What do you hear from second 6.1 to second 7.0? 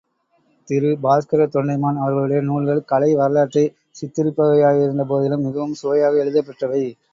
எழுதப் பெற்றவை.